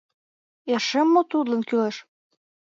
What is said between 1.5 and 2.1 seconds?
кӱлеш?